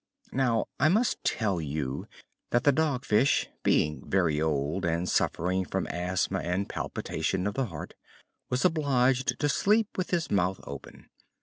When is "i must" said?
0.79-1.23